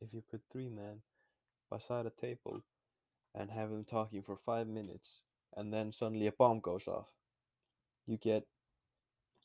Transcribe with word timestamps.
if 0.00 0.12
you 0.12 0.22
put 0.30 0.42
three 0.50 0.68
men 0.68 1.00
beside 1.70 2.06
a 2.06 2.10
table 2.20 2.62
and 3.34 3.50
have 3.50 3.70
them 3.70 3.84
talking 3.84 4.22
for 4.22 4.36
five 4.36 4.66
minutes 4.66 5.20
and 5.56 5.72
then 5.72 5.92
suddenly 5.92 6.26
a 6.26 6.32
bomb 6.32 6.60
goes 6.60 6.86
off, 6.86 7.08
you 8.06 8.16
get 8.16 8.46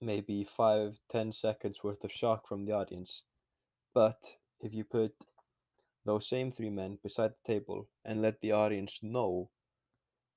maybe 0.00 0.44
five, 0.44 0.98
ten 1.10 1.32
seconds 1.32 1.82
worth 1.82 2.02
of 2.04 2.12
shock 2.12 2.46
from 2.48 2.64
the 2.64 2.72
audience. 2.72 3.22
But 3.94 4.18
if 4.60 4.74
you 4.74 4.84
put 4.84 5.12
those 6.04 6.28
same 6.28 6.52
three 6.52 6.70
men 6.70 6.98
beside 7.02 7.32
the 7.32 7.52
table 7.52 7.88
and 8.04 8.22
let 8.22 8.40
the 8.40 8.52
audience 8.52 8.98
know 9.02 9.50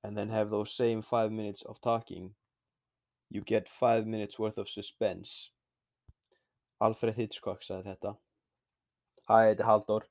and 0.04 0.18
then 0.18 0.30
have 0.30 0.50
those 0.50 0.75
same 0.75 1.02
five 1.02 1.32
minutes 1.32 1.62
of 1.64 1.80
talking, 1.82 2.32
you 3.30 3.41
get 3.41 3.70
five 3.70 4.05
minutes 4.05 4.38
worth 4.38 4.57
of 4.57 4.68
suspense. 4.68 5.52
Alfred 6.82 7.16
Hitchcock 7.16 7.62
sagði 7.62 7.93
þetta. 7.93 8.16
Hæ, 9.32 9.36
þetta 9.48 9.63
er 9.63 9.68
Halldór. 9.70 10.05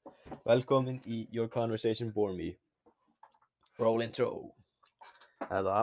Velkomin 0.48 0.94
í 1.04 1.16
Your 1.28 1.48
Conversation 1.52 2.08
Bore 2.12 2.32
Me. 2.32 2.46
Roll 3.76 4.00
intro. 4.00 4.28
Þetta, 5.42 5.82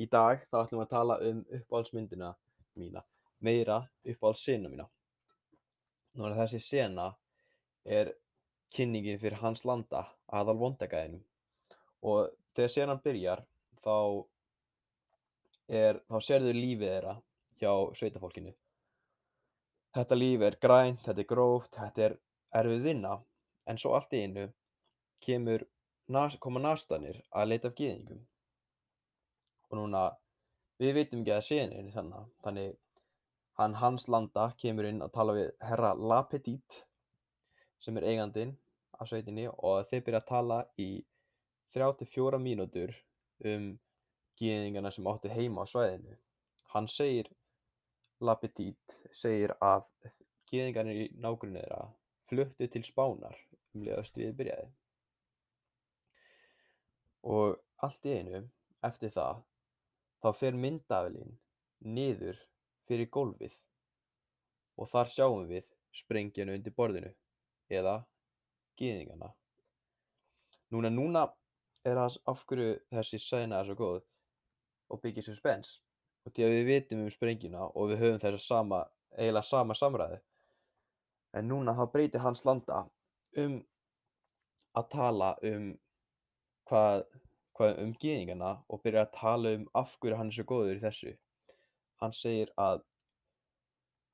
í 0.00 0.06
dag 0.08 0.46
þá 0.48 0.56
ætlum 0.62 0.80
við 0.80 0.84
að 0.86 0.94
tala 0.94 1.18
um 1.28 1.42
uppáhaldsmyndina 1.58 2.30
mína, 2.80 3.04
meira 3.44 3.76
uppáhaldssena 4.08 4.72
mína. 4.72 4.88
Núna 6.16 6.40
þessi 6.40 6.62
sena 6.70 7.10
er 7.84 8.14
kynningin 8.72 9.20
fyrir 9.20 9.42
Hans 9.44 9.66
Landa, 9.68 10.06
aðal 10.32 10.56
vondagæðinum. 10.64 11.20
Og 12.00 12.32
þegar 12.56 12.76
senan 12.78 13.04
byrjar, 13.04 13.44
þá, 13.84 13.96
er, 15.68 16.00
þá 16.08 16.20
sérðu 16.32 16.56
lífið 16.56 16.96
þeirra 16.96 17.18
hjá 17.60 17.72
sveitafólkinu. 18.00 18.56
Þetta 19.94 20.24
líf 20.24 20.48
er 20.48 20.62
grænt, 20.64 21.04
þetta 21.04 21.20
er 21.20 21.34
gróft, 21.36 21.74
þetta 21.76 22.08
er 22.08 22.22
erfið 22.60 22.86
vinna, 22.88 23.16
en 23.66 23.80
svo 23.80 23.94
allt 23.96 24.12
í 24.14 24.22
einu 24.24 24.48
kemur, 25.24 25.64
koma 26.40 26.60
nastanir 26.60 27.20
að 27.32 27.50
leita 27.50 27.70
af 27.70 27.76
gyðingum. 27.78 28.20
Og 29.70 29.78
núna, 29.78 30.02
við 30.78 30.98
veitum 30.98 31.22
ekki 31.22 31.34
að 31.34 31.46
senin 31.48 31.88
er 31.88 31.94
þannig, 31.94 32.26
þannig 32.44 32.74
hann 33.58 33.76
Hans 33.78 34.08
Landa 34.08 34.50
kemur 34.60 34.88
inn 34.88 35.02
að 35.04 35.14
tala 35.14 35.36
við 35.36 35.50
herra 35.62 35.94
Lapetit 35.94 36.84
sem 37.82 37.96
er 37.98 38.06
eigandinn 38.10 38.56
af 38.98 39.10
sveitinni 39.10 39.46
og 39.54 39.86
þeir 39.90 40.04
byrja 40.06 40.20
að 40.22 40.30
tala 40.30 40.58
í 40.80 40.88
34 41.74 42.40
mínútur 42.42 42.94
um 43.50 43.72
gyðingana 44.40 44.90
sem 44.94 45.06
áttu 45.10 45.30
heima 45.30 45.62
á 45.62 45.70
svæðinu. 45.70 46.16
Hann 46.74 46.90
segir 46.90 47.30
Lapetit 48.20 48.98
segir 49.12 49.54
að 49.62 49.86
gyðingarnir 50.50 51.04
í 51.04 51.08
nágrunni 51.18 51.62
þeirra 51.62 51.84
fluttu 52.30 52.68
til 52.70 52.84
Spánar 52.86 53.36
um 53.74 53.84
leið 53.84 53.98
að 53.98 54.08
stríðið 54.10 54.38
byrjaði. 54.40 54.70
Og 57.34 57.56
allt 57.84 58.08
í 58.08 58.16
einu, 58.18 58.42
eftir 58.84 59.12
það, 59.14 59.42
þá 60.22 60.28
fer 60.38 60.58
myndavélin 60.60 61.36
niður 61.84 62.38
fyrir 62.88 63.10
gólfið 63.12 63.54
og 64.80 64.90
þar 64.90 65.10
sjáum 65.12 65.46
við 65.48 65.66
sprengjunu 65.94 66.56
undir 66.56 66.74
borðinu 66.76 67.12
eða 67.70 68.00
gyðingana. 68.80 69.30
Núna, 70.74 70.90
núna 70.90 71.24
er 71.86 71.98
það 72.00 72.18
af 72.32 72.44
hverju 72.48 72.70
þessi 72.92 73.20
sæna 73.22 73.60
er 73.60 73.68
svo 73.68 73.76
góð 73.78 74.00
og 74.90 75.02
byggir 75.02 75.26
suspense 75.26 75.80
og 76.24 76.32
því 76.34 76.46
að 76.46 76.54
við 76.54 76.70
vitum 76.70 77.04
um 77.04 77.12
sprengjuna 77.12 77.68
og 77.68 77.92
við 77.92 78.02
höfum 78.02 78.22
þessa 78.22 78.42
sama, 78.42 78.80
eiginlega 79.16 79.48
sama 79.48 79.76
samræði. 79.78 80.20
En 81.34 81.48
núna 81.50 81.74
þá 81.74 81.84
breytir 81.92 82.22
hans 82.22 82.44
landa 82.46 82.84
um 83.42 83.58
að 84.78 84.88
tala 84.92 85.30
um 85.50 85.68
hvað, 86.70 87.04
hvað 87.58 87.80
um 87.82 87.94
gyðingana 88.02 88.50
og 88.68 88.82
byrjar 88.84 89.08
að 89.08 89.16
tala 89.18 89.54
um 89.58 89.68
af 89.80 89.96
hverju 90.00 90.18
hann 90.20 90.30
er 90.32 90.38
svo 90.38 90.46
góður 90.50 90.78
í 90.78 90.82
þessu. 90.84 91.14
Hann 92.02 92.14
segir 92.14 92.52
að 92.60 92.84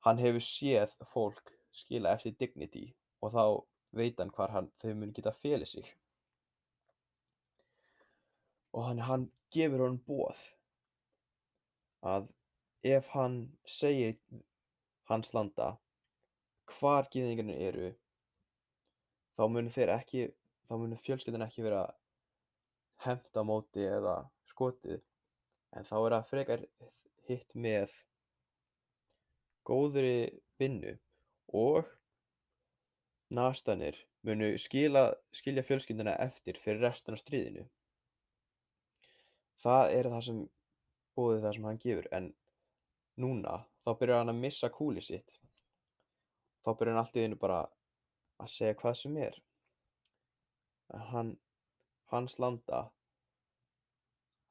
hann 0.05 0.21
hefur 0.21 0.45
séð 0.45 0.95
fólk 1.13 1.53
skila 1.81 2.15
eftir 2.15 2.35
dignity 2.39 2.87
og 3.21 3.35
þá 3.35 3.43
veit 3.97 4.19
hann 4.19 4.33
hvar 4.33 4.53
hann, 4.55 4.71
þau 4.81 4.93
muni 4.95 5.13
geta 5.13 5.33
felið 5.35 5.69
sig. 5.75 5.91
Og 8.71 8.87
hann, 8.87 9.03
hann 9.03 9.27
gefur 9.53 9.85
honum 9.85 10.01
bóð 10.07 10.39
að 12.07 12.29
ef 12.87 13.11
hann 13.13 13.41
segir 13.69 14.17
hans 15.11 15.33
landa 15.35 15.75
hvar 16.81 17.05
gyðingarnir 17.13 17.59
eru 17.69 17.89
þá 19.37 19.43
munu 19.53 19.69
þeir 19.73 19.93
ekki 19.93 20.21
þá 20.65 20.77
munu 20.81 20.97
fjölskyldan 21.05 21.45
ekki 21.45 21.65
vera 21.65 21.83
hefnt 23.05 23.37
á 23.37 23.41
móti 23.45 23.85
eða 23.85 24.15
skotið. 24.49 25.01
En 25.77 25.85
þá 25.87 25.95
er 25.99 26.13
það 26.15 26.29
frekar 26.31 26.63
hitt 27.29 27.53
með 27.53 27.93
góðri 29.67 30.41
vinnu 30.59 30.95
og 31.61 31.85
nastanir 33.31 33.99
munu 34.25 34.55
skila, 34.59 35.11
skilja 35.33 35.63
fjölskylduna 35.65 36.17
eftir 36.25 36.57
fyrir 36.61 36.81
restan 36.87 37.15
af 37.15 37.21
stríðinu. 37.21 37.67
Það 39.61 39.95
er 39.99 40.09
það 40.15 40.25
sem 40.27 40.41
boðið 41.17 41.45
það 41.45 41.55
sem 41.55 41.69
hann 41.69 41.81
gefur. 41.85 42.09
En 42.11 42.33
núna 43.21 43.61
þá 43.85 43.93
byrjar 43.99 44.23
hann 44.23 44.33
að 44.33 44.43
missa 44.47 44.73
kúlið 44.73 45.07
sitt 45.11 45.41
þá 46.61 46.69
byrjar 46.71 46.93
hann 46.93 47.01
allt 47.03 47.17
í 47.17 47.25
einu 47.25 47.37
bara 47.41 47.59
að 48.41 48.53
segja 48.55 48.77
hvað 48.81 48.97
sem 48.99 49.17
er. 49.27 49.37
Hann 51.11 51.35
hans 52.11 52.37
landa 52.43 52.81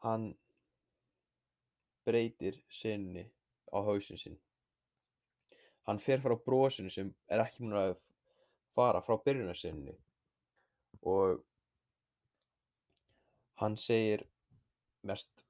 hann 0.04 0.31
breytir 2.09 2.56
sinni 2.72 3.26
á 3.71 3.78
hausinn 3.84 4.21
sinn. 4.21 4.38
Hann 5.87 6.00
fer 6.00 6.22
frá 6.25 6.37
brosinu 6.47 6.93
sem 6.93 7.12
er 7.28 7.43
ekki 7.44 7.65
múin 7.65 7.78
að 7.81 7.94
fara 8.77 9.03
frá 9.04 9.19
byrjunarsinni 9.25 9.97
og 11.12 11.42
hann 13.60 13.77
segir 13.77 14.25
mest 15.04 15.44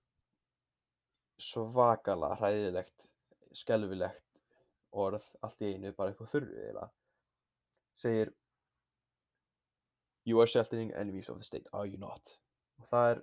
svakalega 1.40 2.36
hræðilegt, 2.40 3.06
skelfilegt 3.56 4.29
orð 4.92 5.26
allt 5.44 5.62
í 5.62 5.72
einu, 5.74 5.92
bara 5.96 6.12
eitthvað 6.12 6.32
þurru 6.34 6.54
eiginlega, 6.56 6.90
segir 7.94 8.32
You 10.28 10.40
are 10.40 10.46
sheltering 10.46 10.92
enemies 10.92 11.30
of 11.30 11.38
the 11.38 11.44
state, 11.44 11.66
are 11.72 11.86
you 11.86 11.98
not? 11.98 12.40
Og 12.78 12.86
það 12.90 13.10
er, 13.10 13.22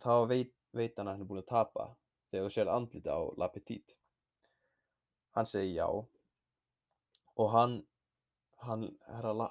þá 0.00 0.14
veit, 0.30 0.54
veit 0.72 0.96
hann 0.96 1.10
að 1.10 1.18
hann 1.18 1.24
er 1.24 1.28
búin 1.28 1.42
að 1.42 1.50
tapa 1.50 1.88
þegar 2.30 2.46
þú 2.46 2.54
sér 2.54 2.70
andlita 2.72 3.14
á 3.14 3.20
La 3.36 3.48
Petite. 3.52 3.96
Hann 5.36 5.46
segir 5.46 5.74
já 5.76 5.88
og 7.38 7.50
hann, 7.52 7.76
hann, 8.64 8.88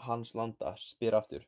Hans 0.03 0.33
Landa 0.35 0.73
spyr 0.81 1.15
aftur 1.15 1.45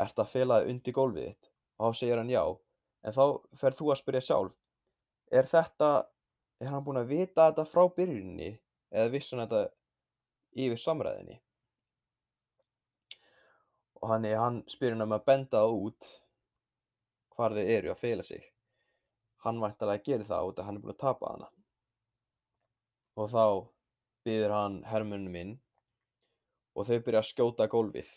Ert 0.00 0.20
að 0.22 0.30
fela 0.32 0.60
þig 0.62 0.70
undir 0.72 0.94
gólfið 0.96 1.26
þitt? 1.26 1.48
Og 1.78 1.88
þá 1.90 1.98
segir 1.98 2.20
hann 2.20 2.30
já, 2.32 2.44
en 3.02 3.16
þá 3.16 3.24
ferð 3.60 3.80
þú 3.80 3.90
að 3.92 4.00
spyrja 4.00 4.22
sjálf 4.28 4.58
er 5.32 5.48
þetta, 5.48 5.90
er 6.60 6.70
hann 6.70 6.84
búinn 6.84 7.00
að 7.00 7.10
vita 7.12 7.48
þetta 7.48 7.64
frá 7.68 7.86
byrjuninni 7.96 8.52
eða 8.92 9.12
vissi 9.12 9.34
hann 9.34 9.46
þetta 9.46 9.62
yfir 10.64 10.80
samræðinni? 10.80 11.38
Og 14.02 14.10
hann, 14.10 14.26
hann 14.26 14.62
spyr 14.70 14.96
hann 14.96 15.06
um 15.06 15.16
að 15.16 15.26
benda 15.28 15.64
út 15.70 16.08
hvar 17.36 17.54
þau 17.56 17.64
eru 17.64 17.92
að 17.92 18.00
fela 18.02 18.26
sig. 18.26 18.44
Hann 19.42 19.60
væntalega 19.62 20.04
gerir 20.06 20.28
það 20.28 20.48
út 20.50 20.58
að 20.58 20.68
hann 20.68 20.78
er 20.78 20.84
búinn 20.84 20.94
að 20.94 21.02
tapa 21.02 21.32
hana. 21.32 21.48
Og 23.18 23.30
þá 23.32 23.46
byður 24.26 24.56
hann 24.56 24.80
hermunum 24.88 25.38
inn 25.38 25.54
og 26.76 26.88
þau 26.88 26.98
byrja 27.06 27.22
að 27.22 27.30
skjóta 27.30 27.68
gólfið. 27.70 28.10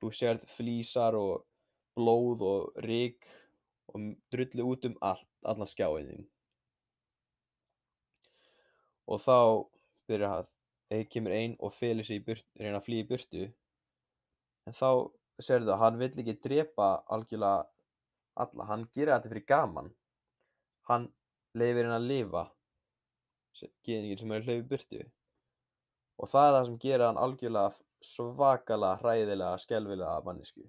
Þú 0.00 0.12
sérð 0.12 0.48
flísar 0.56 1.16
og 1.18 1.46
blóð 1.96 2.44
og 2.44 2.82
ryk 2.84 3.28
og 3.92 4.10
drullu 4.32 4.66
út 4.72 4.84
um 4.88 4.96
allt, 5.00 5.28
allan 5.42 5.70
skjáinn 5.70 6.10
þinn. 6.10 6.26
Og 9.06 9.22
þá 9.22 9.38
byrjar 10.10 10.34
það, 10.34 10.50
eða 10.96 11.08
kemur 11.12 11.36
einn 11.36 11.56
og 11.58 11.74
felur 11.74 12.06
sig 12.06 12.20
í 12.20 12.24
burtu, 12.26 12.48
reyna 12.60 12.80
að 12.80 12.86
flýja 12.88 13.06
í 13.06 13.08
burtu, 13.10 13.46
en 14.66 14.76
þá 14.76 14.90
serðu 15.42 15.72
að 15.74 15.82
hann 15.82 15.98
vill 16.00 16.12
ekki 16.22 16.36
drepa 16.46 16.90
algjörlega 17.12 17.66
alla, 18.42 18.68
hann 18.70 18.86
gera 18.94 19.16
þetta 19.16 19.32
fyrir 19.32 19.46
gaman. 19.48 19.90
Hann 20.90 21.08
leifir 21.56 21.84
henn 21.84 21.96
að 21.96 22.08
lifa, 22.10 22.44
geðingin 23.86 24.20
sem 24.20 24.34
er 24.36 24.46
hlaupið 24.46 24.70
burtu. 24.70 25.02
Og 26.16 26.30
það 26.32 26.48
er 26.48 26.56
það 26.56 26.66
sem 26.68 26.78
gera 26.86 27.10
hann 27.10 27.20
algjörlega 27.20 27.74
svakalega, 28.06 29.00
hræðilega, 29.02 29.60
skelfilega 29.64 30.20
mannesku. 30.24 30.66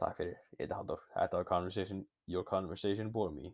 Takk 0.00 0.18
fyrir, 0.18 0.38
ég 0.54 0.64
heiti 0.64 0.76
Halldór. 0.76 1.02
Þetta 1.14 1.38
var 1.38 1.48
Conversation, 1.48 2.06
Your 2.26 2.46
Conversation 2.48 3.12
Bore 3.12 3.34
Me. 3.34 3.52